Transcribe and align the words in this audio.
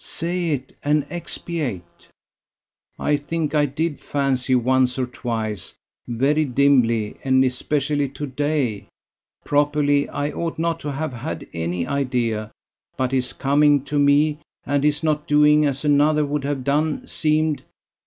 "Say 0.03 0.47
it, 0.53 0.75
and 0.81 1.05
expiate." 1.11 2.07
"I 2.97 3.17
think 3.17 3.53
I 3.53 3.67
did 3.67 3.99
fancy 3.99 4.55
once 4.55 4.97
or 4.97 5.05
twice, 5.05 5.75
very 6.07 6.43
dimly, 6.43 7.17
and 7.23 7.45
especially 7.45 8.09
to 8.09 8.25
day... 8.25 8.87
properly 9.45 10.09
I 10.09 10.31
ought 10.31 10.57
not 10.57 10.79
to 10.79 10.91
have 10.91 11.13
had 11.13 11.45
any 11.53 11.85
idea: 11.85 12.51
but 12.97 13.11
his 13.11 13.31
coming 13.31 13.83
to 13.83 13.99
me, 13.99 14.39
and 14.65 14.83
his 14.83 15.03
not 15.03 15.27
doing 15.27 15.67
as 15.67 15.85
another 15.85 16.25
would 16.25 16.45
have 16.45 16.63
done, 16.63 17.05
seemed 17.05 17.61